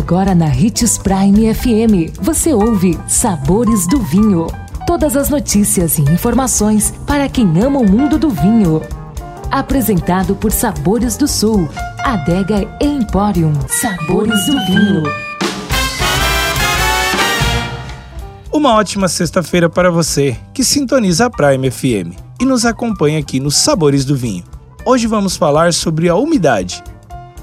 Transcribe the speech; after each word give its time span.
Agora 0.00 0.34
na 0.34 0.46
Ritz 0.46 0.96
Prime 0.96 1.54
FM, 1.54 2.18
você 2.22 2.54
ouve 2.54 2.98
Sabores 3.06 3.86
do 3.86 4.00
Vinho. 4.00 4.46
Todas 4.86 5.14
as 5.14 5.28
notícias 5.28 5.98
e 5.98 6.00
informações 6.00 6.90
para 7.06 7.28
quem 7.28 7.46
ama 7.62 7.80
o 7.80 7.88
mundo 7.88 8.18
do 8.18 8.30
vinho. 8.30 8.80
Apresentado 9.50 10.34
por 10.34 10.52
Sabores 10.52 11.18
do 11.18 11.28
Sul, 11.28 11.68
Adega 11.98 12.66
Emporium. 12.80 13.52
Sabores 13.68 14.46
do 14.46 14.52
Vinho. 14.64 15.02
Uma 18.50 18.72
ótima 18.76 19.06
sexta-feira 19.06 19.68
para 19.68 19.90
você 19.90 20.34
que 20.54 20.64
sintoniza 20.64 21.26
a 21.26 21.30
Prime 21.30 21.70
FM 21.70 22.16
e 22.40 22.46
nos 22.46 22.64
acompanha 22.64 23.18
aqui 23.18 23.38
nos 23.38 23.56
Sabores 23.56 24.06
do 24.06 24.16
Vinho. 24.16 24.44
Hoje 24.82 25.06
vamos 25.06 25.36
falar 25.36 25.74
sobre 25.74 26.08
a 26.08 26.16
umidade 26.16 26.82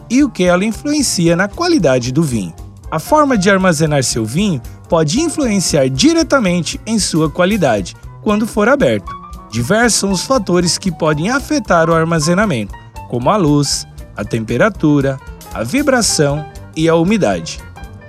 e 0.10 0.24
o 0.24 0.30
que 0.30 0.44
ela 0.44 0.66
influencia 0.66 1.36
na 1.36 1.48
qualidade 1.48 2.12
do 2.12 2.24
vinho. 2.24 2.54
A 2.90 3.00
forma 3.00 3.38
de 3.38 3.50
armazenar 3.50 4.04
seu 4.04 4.26
vinho 4.26 4.62
pode 4.88 5.20
influenciar 5.20 5.90
diretamente 5.90 6.80
em 6.86 6.98
sua 6.98 7.30
qualidade 7.30 7.96
quando 8.22 8.48
for 8.48 8.70
aberto. 8.70 9.14
Diversos 9.52 10.00
são 10.00 10.12
os 10.12 10.24
fatores 10.24 10.78
que 10.78 10.92
podem 10.92 11.30
afetar 11.30 11.90
o 11.90 11.94
armazenamento, 11.94 12.74
como 13.10 13.30
a 13.30 13.38
luz, 13.38 13.86
a 14.16 14.24
temperatura, 14.24 15.20
a 15.54 15.64
vibração 15.64 16.46
e 16.76 16.88
a 16.88 16.96
umidade. 16.96 17.60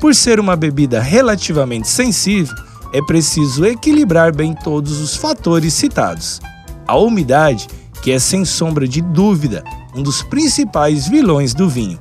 Por 0.00 0.14
ser 0.14 0.38
uma 0.38 0.54
bebida 0.54 1.00
relativamente 1.00 1.88
sensível, 1.88 2.54
é 2.92 3.02
preciso 3.02 3.64
equilibrar 3.64 4.34
bem 4.34 4.54
todos 4.54 5.00
os 5.00 5.16
fatores 5.16 5.74
citados. 5.74 6.40
A 6.86 6.96
umidade, 6.96 7.68
que 8.02 8.12
é 8.12 8.18
sem 8.18 8.44
sombra 8.44 8.86
de 8.86 9.00
dúvida 9.00 9.62
um 9.98 10.02
dos 10.02 10.22
principais 10.22 11.08
vilões 11.08 11.52
do 11.52 11.68
vinho, 11.68 11.98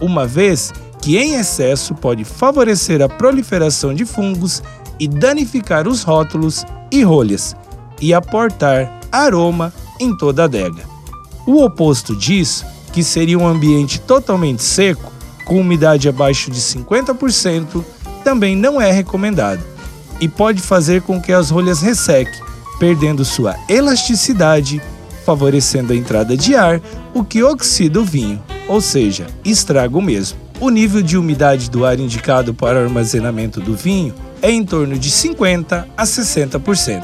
uma 0.00 0.26
vez 0.26 0.72
que 1.00 1.18
em 1.18 1.34
excesso 1.34 1.92
pode 1.92 2.24
favorecer 2.24 3.02
a 3.02 3.08
proliferação 3.08 3.92
de 3.92 4.04
fungos 4.04 4.62
e 4.98 5.08
danificar 5.08 5.88
os 5.88 6.04
rótulos 6.04 6.64
e 6.92 7.02
rolhas, 7.02 7.56
e 8.00 8.14
aportar 8.14 9.00
aroma 9.10 9.74
em 9.98 10.16
toda 10.16 10.42
a 10.42 10.44
adega. 10.44 10.84
O 11.44 11.64
oposto 11.64 12.14
disso, 12.14 12.64
que 12.92 13.02
seria 13.02 13.38
um 13.38 13.46
ambiente 13.46 14.00
totalmente 14.00 14.62
seco, 14.62 15.12
com 15.44 15.60
umidade 15.60 16.08
abaixo 16.08 16.48
de 16.48 16.60
50%, 16.60 17.84
também 18.22 18.54
não 18.54 18.80
é 18.80 18.92
recomendado 18.92 19.64
e 20.20 20.28
pode 20.28 20.62
fazer 20.62 21.02
com 21.02 21.20
que 21.20 21.32
as 21.32 21.50
rolhas 21.50 21.80
ressequem, 21.82 22.40
perdendo 22.78 23.24
sua 23.24 23.56
elasticidade 23.68 24.80
favorecendo 25.24 25.92
a 25.92 25.96
entrada 25.96 26.36
de 26.36 26.54
ar, 26.54 26.80
o 27.14 27.24
que 27.24 27.42
oxida 27.42 28.00
o 28.00 28.04
vinho, 28.04 28.42
ou 28.68 28.80
seja, 28.80 29.26
estraga 29.44 29.96
o 29.96 30.02
mesmo. 30.02 30.38
O 30.60 30.70
nível 30.70 31.02
de 31.02 31.16
umidade 31.16 31.70
do 31.70 31.84
ar 31.84 31.98
indicado 31.98 32.54
para 32.54 32.78
o 32.78 32.84
armazenamento 32.84 33.60
do 33.60 33.74
vinho 33.74 34.14
é 34.40 34.50
em 34.50 34.64
torno 34.64 34.98
de 34.98 35.10
50 35.10 35.88
a 35.96 36.04
60%. 36.04 37.02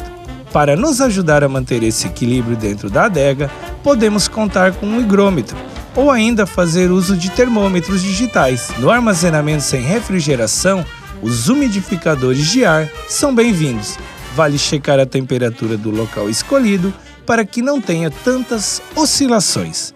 Para 0.52 0.76
nos 0.76 1.00
ajudar 1.00 1.44
a 1.44 1.48
manter 1.48 1.82
esse 1.82 2.06
equilíbrio 2.06 2.56
dentro 2.56 2.88
da 2.88 3.04
adega, 3.04 3.50
podemos 3.82 4.28
contar 4.28 4.72
com 4.72 4.86
um 4.86 5.00
higrômetro 5.00 5.56
ou 5.94 6.10
ainda 6.10 6.46
fazer 6.46 6.90
uso 6.90 7.16
de 7.16 7.30
termômetros 7.30 8.02
digitais. 8.02 8.70
No 8.78 8.90
armazenamento 8.90 9.62
sem 9.62 9.82
refrigeração, 9.82 10.84
os 11.20 11.48
umidificadores 11.48 12.46
de 12.46 12.64
ar 12.64 12.88
são 13.08 13.34
bem-vindos. 13.34 13.98
Vale 14.36 14.56
checar 14.56 15.00
a 15.00 15.06
temperatura 15.06 15.76
do 15.76 15.90
local 15.90 16.30
escolhido 16.30 16.94
para 17.28 17.44
que 17.44 17.60
não 17.60 17.78
tenha 17.78 18.10
tantas 18.10 18.80
oscilações. 18.96 19.92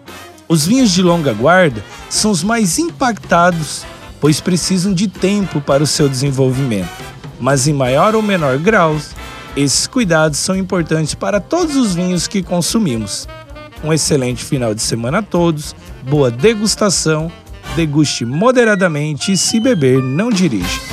Os 0.47 0.67
vinhos 0.67 0.91
de 0.91 1.01
longa 1.01 1.33
guarda 1.33 1.83
são 2.07 2.29
os 2.29 2.43
mais 2.43 2.77
impactados, 2.77 3.83
pois 4.21 4.39
precisam 4.39 4.93
de 4.93 5.07
tempo 5.07 5.59
para 5.59 5.81
o 5.81 5.87
seu 5.87 6.07
desenvolvimento. 6.07 6.91
Mas 7.39 7.67
em 7.67 7.73
maior 7.73 8.13
ou 8.13 8.21
menor 8.21 8.59
grau, 8.59 8.95
esses 9.57 9.87
cuidados 9.87 10.37
são 10.37 10.55
importantes 10.55 11.15
para 11.15 11.39
todos 11.39 11.75
os 11.75 11.95
vinhos 11.95 12.27
que 12.27 12.43
consumimos. 12.43 13.27
Um 13.83 13.91
excelente 13.91 14.45
final 14.45 14.75
de 14.75 14.83
semana 14.83 15.17
a 15.17 15.23
todos, 15.23 15.75
boa 16.07 16.29
degustação, 16.29 17.31
deguste 17.75 18.25
moderadamente 18.25 19.31
e 19.31 19.37
se 19.37 19.59
beber, 19.59 20.03
não 20.03 20.29
dirija 20.29 20.92